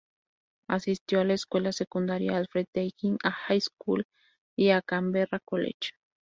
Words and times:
Asistió 0.67 1.19
a 1.21 1.25
la 1.25 1.35
Escuela 1.35 1.71
Secundaria 1.71 2.35
Alfred 2.35 2.65
Deakin 2.73 3.19
High 3.21 3.61
School 3.61 4.07
y 4.57 4.71
a 4.71 4.81
Canberra 4.81 5.39
College. 5.45 5.91